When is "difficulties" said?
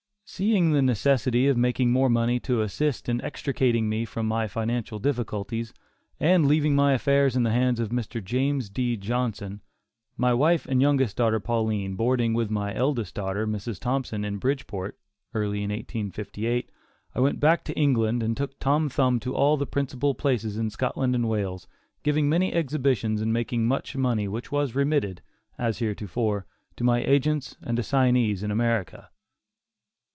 4.97-5.73